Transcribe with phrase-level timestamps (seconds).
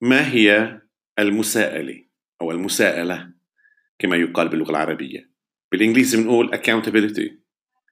[0.00, 0.80] ما هي
[1.18, 2.04] المساءلة
[2.42, 3.32] أو المساءلة
[3.98, 5.30] كما يقال باللغة العربية؟
[5.72, 7.30] بالإنجليزي بنقول accountability.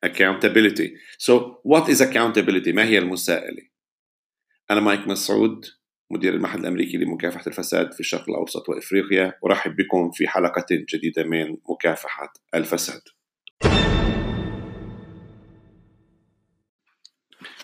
[0.07, 0.89] Accountability.
[1.19, 1.33] So
[1.63, 2.69] what is accountability?
[2.69, 3.63] ما هي المساءلة؟
[4.71, 5.65] أنا مايك مسعود
[6.11, 9.39] مدير المعهد الأمريكي لمكافحة الفساد في الشرق الأوسط وإفريقيا.
[9.47, 13.01] أرحب بكم في حلقة جديدة من مكافحة الفساد.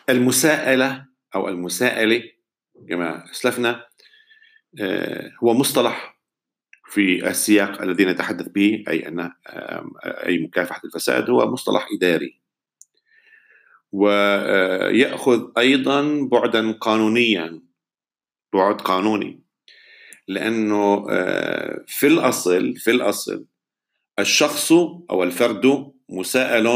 [0.09, 2.23] المساءلة أو المساءلة
[2.89, 3.90] كما أسلفنا
[5.43, 6.21] هو مصطلح
[6.91, 9.33] في السياق الذي نتحدث به أي أن
[10.05, 12.41] أي مكافحة الفساد هو مصطلح إداري.
[13.93, 17.63] ويأخذ أيضا بعدا قانونيا
[18.53, 19.41] بعد قانوني
[20.29, 23.47] لأنه آه، في الأصل في الأصل
[24.19, 24.73] الشخص
[25.11, 26.67] أو الفرد مساءل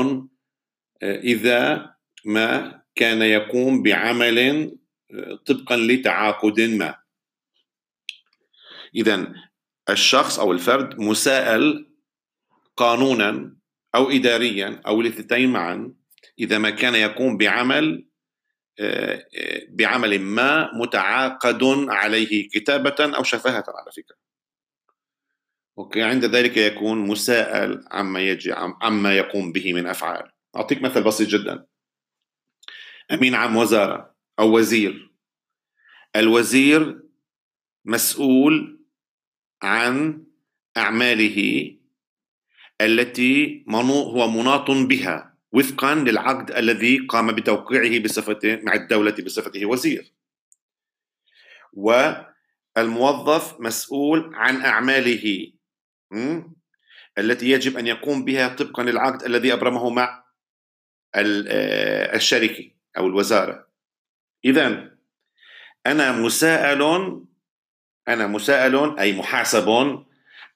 [1.03, 1.91] آه، إذا
[2.25, 4.71] ما كان يقوم بعمل
[5.47, 7.04] طبقا لتعاقد ما.
[8.95, 9.33] اذا
[9.91, 11.95] الشخص أو الفرد مساءل
[12.77, 13.57] قانونا
[13.95, 15.95] أو إداريا أو الاثنتين معا
[16.39, 18.07] إذا ما كان يقوم بعمل
[18.81, 24.17] آه، آه، بعمل ما متعاقد عليه كتابة أو شفاهة على فكرة.
[25.79, 30.31] أوكي عند ذلك يكون مساءل عما يجي عما يقوم به من أفعال.
[30.57, 31.67] أعطيك مثل بسيط جدا.
[33.13, 35.15] أمين عام وزارة أو وزير.
[36.17, 37.03] الوزير
[37.85, 38.84] مسؤول
[39.65, 40.25] عن
[40.77, 41.71] أعماله
[42.81, 50.13] التي هو مناط بها وفقا للعقد الذي قام بتوقيعه بصفته مع الدولة بصفته وزير.
[51.73, 55.53] والموظف مسؤول عن أعماله
[57.19, 60.25] التي يجب أن يقوم بها طبقا للعقد الذي أبرمه مع
[61.15, 63.69] آه، الشركة أو الوزارة.
[64.45, 64.91] إذا
[65.87, 66.83] أنا مساءل
[68.09, 69.69] أنا مساءل أي محاسب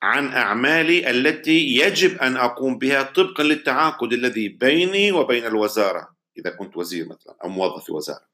[0.03, 6.76] عن أعمالي التي يجب أن أقوم بها طبقا للتعاقد الذي بيني وبين الوزارة إذا كنت
[6.76, 8.28] وزير مثلا أو موظف في وزارة.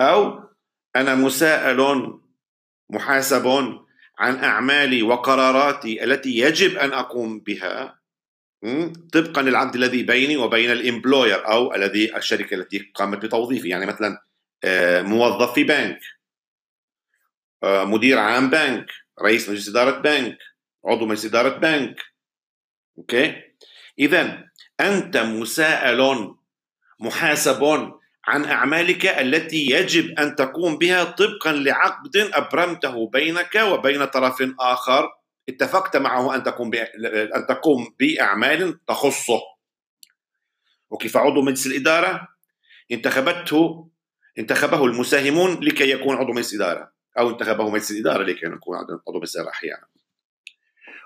[0.00, 0.40] أو
[0.96, 2.12] أنا مساءل
[2.90, 3.46] محاسب
[4.18, 7.98] عن أعمالي وقراراتي التي يجب أن أقوم بها
[9.12, 14.22] طبقا للعقد الذي بيني وبين ال employer أو الذي الشركة التي قامت بتوظيفي يعني مثلا
[14.64, 16.00] آه، موظف في بنك.
[17.66, 18.86] مدير عام بنك
[19.22, 20.38] رئيس مجلس إدارة بنك
[20.86, 22.02] عضو مجلس إدارة بنك.
[22.98, 23.42] okay؟
[23.98, 24.44] إذا
[24.80, 26.34] أنت مساءل
[27.00, 27.92] محاسب
[28.24, 35.08] عن أعمالك التي يجب أن تقوم بها طبقا لعقد أبرمته بينك وبين طرف آخر.
[35.48, 36.70] اتفقت معه أن تقوم
[37.36, 39.40] أن تقوم بأعمال تخصه.
[40.90, 42.28] وكيف عضو مجلس الإدارة
[42.92, 43.90] انتخبته
[44.38, 46.95] انتخبه المساهمون لكي يكون عضو مجلس إدارة.
[47.18, 49.86] أو انتخبه مجلس الإدارة لكي يكون عضو مجلس الاداره أحيانا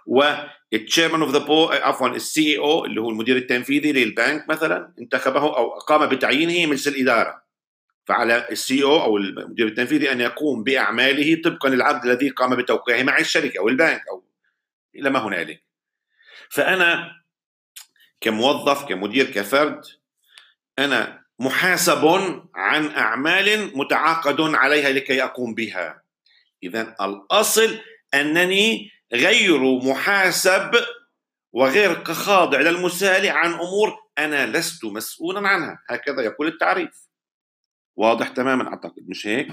[0.06, 5.40] وال chairman of the bo عفوا ال CEO اللي هو المدير التنفيذي للبنك مثلا انتخبه
[5.56, 7.42] أو قام بتعيينه مجلس الإدارة.
[8.04, 13.18] فعلى السي أو أو المدير التنفيذي أن يقوم بأعماله طبقا للعقد الذي قام بتوقيعه مع
[13.18, 14.24] الشركة أو البنك أو
[14.94, 15.62] إلى ما هنالك.
[16.48, 17.12] فأنا
[18.20, 19.84] كموظف كمدير كفرد
[20.78, 22.06] أنا محاسب
[22.54, 26.02] عن أعمال متعاقد عليها لكي أقوم بها.
[26.62, 27.78] اذا الأصل
[28.14, 30.70] أنني غير محاسب
[31.52, 35.82] وغير خاضع للمسال عن أمور أنا لست مسؤولا عنها.
[35.88, 37.08] هكذا يقول التعريف.
[37.96, 39.48] واضح تماما أعتقد مش هيك؟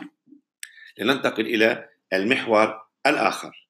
[0.97, 3.67] لننتقل إلى المحور الآخر.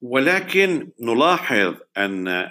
[0.00, 2.50] ولكن نلاحظ أن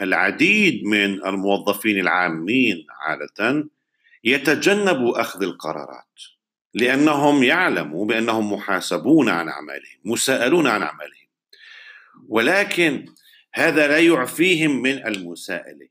[0.00, 3.68] العديد من الموظفين العامين عادة
[4.24, 6.20] يتجنبوا أخذ القرارات
[6.74, 11.26] لأنهم يعلموا بأنهم محاسبون عن أعمالهم مساءلون عن أعمالهم.
[12.28, 13.06] ولكن
[13.54, 15.88] هذا لا يعفيهم من المساءلة.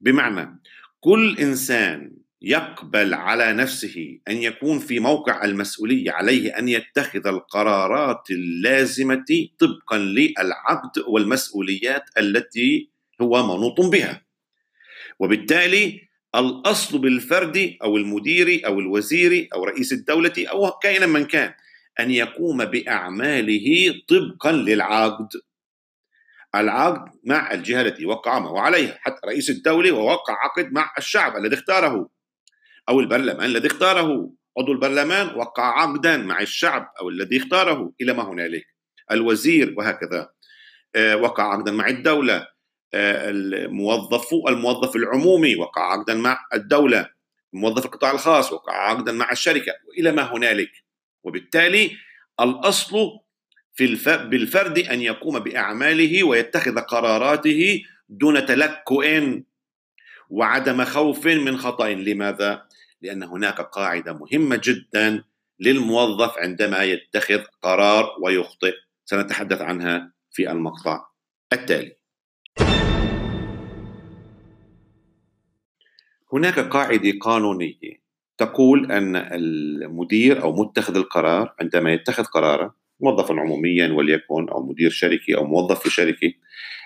[0.00, 0.60] بمعنى
[1.00, 9.48] كل إنسان يقبل على نفسه أن يكون في موقع المسؤولية عليه أن يتخذ القرارات اللازمة
[9.58, 12.90] طبقا للعقد والمسؤوليات التي
[13.20, 14.22] هو منوط بها.
[15.18, 16.00] وبالتالي
[16.34, 21.54] الأصل بالفرد أو المدير أو الوزير أو رئيس الدولة أو كائنا من كان
[22.00, 25.28] أن يقوم بأعماله طبقا للعقد.
[26.54, 31.54] العقد مع الجهة التي وقع معه عليها حتى رئيس الدولة ووقع عقد مع الشعب الذي
[31.54, 32.08] اختاره.
[32.88, 34.32] أو البرلمان الذي اختاره.
[34.58, 38.66] عضو البرلمان وقع عقدا مع الشعب أو الذي اختاره إلى ما هنالك.
[39.10, 40.30] الوزير وهكذا.
[40.96, 42.48] آه، وقع عقدا مع الدولة.
[42.94, 47.08] آه، الموظف الموظف العمومي وقع عقدا مع الدولة.
[47.52, 50.70] موظف القطاع الخاص وقع عقدا مع الشركة وإلى ما هنالك.
[51.24, 51.90] وبالتالي
[52.40, 53.18] الأصل
[53.74, 54.08] في الف...
[54.08, 59.04] بالفرد أن يقوم بأعماله ويتخذ قراراته دون تلكؤ
[60.30, 61.88] وعدم خوف من خطأ.
[61.88, 62.71] لماذا؟
[63.02, 65.24] لأن هناك قاعدة مهمة جدا
[65.60, 68.74] للموظف عندما يتخذ قرار ويخطئ.
[69.04, 71.06] سنتحدث عنها في المقطع
[71.52, 71.96] التالي.
[76.32, 78.02] هناك قاعدة قانونية
[78.38, 85.36] تقول أن المدير أو متخذ القرار عندما يتخذ قرارا موظفا عموميا وليكن أو مدير شركة
[85.36, 86.32] أو موظف في شركة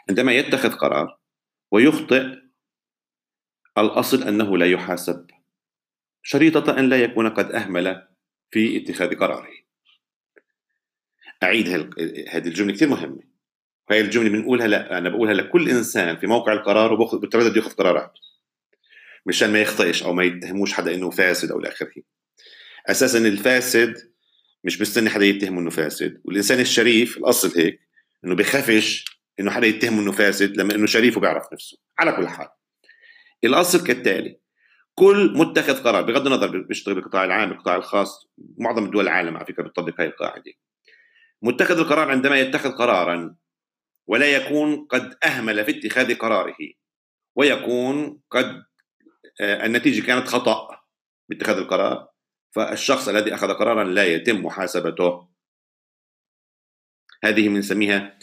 [0.09, 1.19] عندما يتخذ قرار
[1.71, 2.25] ويخطئ
[3.79, 5.36] الأصل أنه لا يحاسب.
[6.29, 8.09] شريطة أن لا يكون قد أهمل
[8.51, 9.49] في اتخاذ قراره.
[11.43, 11.69] أعيد
[12.29, 13.23] هذه الجملة كثير مهمة.
[13.91, 18.13] وهي الجملة بنقولها لا أنا بقولها لكل إنسان في موقع القرار وباخذ بتردد يأخذ قرارات
[19.27, 21.93] مشان ما يخطئش أو ما يتهموش حدا إنه فاسد أو الآخره
[22.87, 23.95] أساسا الفاسد
[24.65, 26.21] مش مستني حدا يتهمه إنه فاسد.
[26.25, 27.81] والإنسان الشريف الأصل هيك
[28.25, 29.05] إنه بخافش
[29.41, 31.79] إنه حدا يتهمه إنه فاسد لما إنه شريف وبيعرف نفسه.
[31.99, 32.49] على كل حال.
[33.45, 34.46] الأصل كالتالي
[34.99, 38.29] كل متخذ قرار بغض النظر بيشتغل بالقطاع العام بالقطاع الخاص
[38.59, 40.53] معظم دول العالم على فكرة بتطبق هاي القاعدة.
[41.43, 43.37] متخذ القرار عندما يتخذ قرارا
[44.07, 46.57] ولا يكون قد أهمل في اتخاذ قراره
[47.37, 48.65] ويكون قد
[49.41, 50.81] آه، النتيجة كانت خطأ
[51.29, 52.09] باتخاذ القرار
[52.55, 55.29] فالشخص الذي أخذ قرارا لا يتم محاسبته.
[57.25, 58.19] هذه بنسميها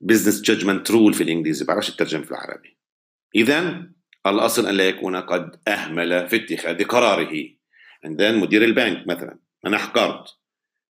[0.00, 2.78] business judgment rule في الإنجليزي بعرفش الترجمة في العربي.
[3.34, 3.88] اذا
[4.30, 7.48] الأصل أن لا يكون قد أهمل في اتخاذ قراره.
[8.04, 10.24] عندنا مدير البنك مثلا منح قرض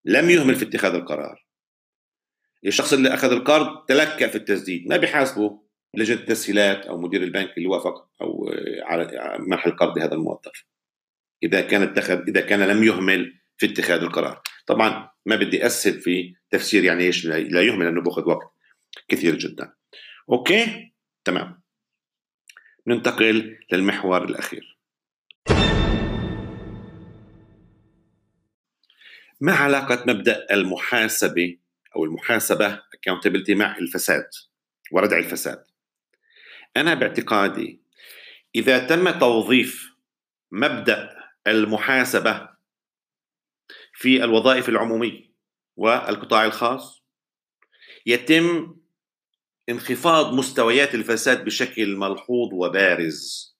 [0.04, 1.44] لم يهمل في اتخاذ القرار.
[2.66, 5.60] الشخص اللي أخذ القرض تلكأ في التسديد ما بيحاسبه
[5.94, 8.50] لجنة التسهيلات أو مدير البنك اللي وافق أو
[8.82, 10.64] على منح القرض لهذا الموظف.
[11.42, 14.42] إذا كان اتخذ إذا كان لم يهمل في اتخاذ القرار.
[14.66, 18.52] طبعا ما بدي أسهب في تفسير يعني إيش لا يهمل لأنه بأخذ وقت
[19.08, 19.72] كثير جدا.
[20.30, 20.92] أوكي؟
[21.24, 21.63] تمام.
[22.86, 24.78] ننتقل للمحور الأخير.
[29.40, 31.58] ما علاقة مبدأ المحاسبة
[31.96, 34.26] أو المحاسبة accountability مع الفساد
[34.92, 35.64] وردع الفساد؟
[36.76, 37.82] أنا باعتقادي
[38.54, 39.94] إذا تم توظيف
[40.52, 41.16] مبدأ
[41.46, 42.48] المحاسبة
[43.92, 45.34] في الوظائف العمومية
[45.76, 47.04] والقطاع الخاص
[48.06, 48.76] يتم
[49.68, 53.54] انخفاض مستويات الفساد بشكل ملحوظ وبارز.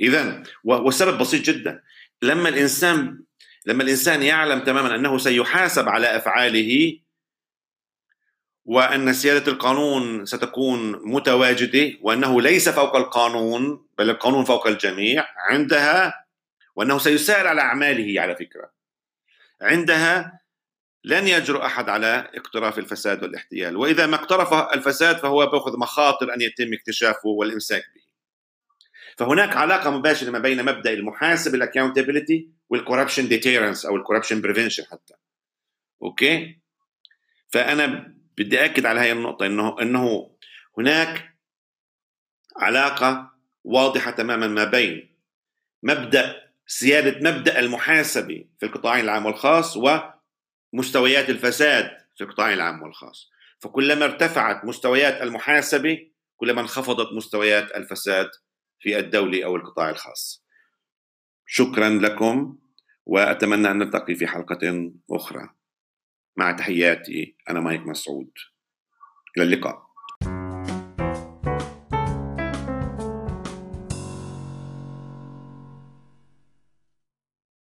[0.00, 1.82] اذا والسبب بسيط جدا.
[2.22, 3.24] لما الإنسان
[3.66, 6.98] لما الإنسان يعلم تماما أنه سيحاسب على أفعاله
[8.64, 16.26] وأن سيادة القانون ستكون متواجدة وأنه ليس فوق القانون بل القانون فوق الجميع عندها
[16.76, 18.72] وأنه سيسائل على أعماله على فكرة
[19.60, 20.40] عندها
[21.04, 26.40] لن يجرؤ أحد على اقتراف الفساد والاحتيال، وإذا ما اقترف الفساد فهو بأخذ مخاطر أن
[26.40, 28.02] يتم اكتشافه والإمساك به.
[29.16, 34.40] فهناك علاقة مباشرة ما بين مبدأ المحاسبه ال accountability وال corruption deterrence أو ال corruption
[34.40, 35.14] prevention حتى.
[36.02, 36.58] okay؟
[37.48, 40.30] فأنا بدي اكد على هذه النقطة إنه إنه
[40.78, 41.34] هناك
[42.56, 43.32] علاقة
[43.64, 45.16] واضحة تماما ما بين
[45.82, 49.98] مبدأ سيادة مبدأ المحاسبة في القطاعين العام والخاص و
[50.72, 53.30] مستويات الفساد في القطاع العام والخاص.
[53.60, 58.30] فكلما ارتفعت مستويات المحاسبة كلما انخفضت مستويات الفساد
[58.80, 60.44] في الدولة أو القطاع الخاص.
[61.46, 62.58] شكرا لكم
[63.06, 65.48] وأتمنى أن نلتقي في حلقة أخرى.
[66.36, 68.30] مع تحياتي أنا مايك مسعود.
[69.36, 69.87] إلى اللقاء.